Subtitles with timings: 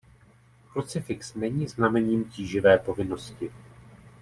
[0.73, 3.51] Krucifix není znamením tíživé povinnosti.